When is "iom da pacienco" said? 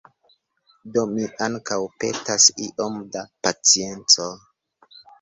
2.71-4.31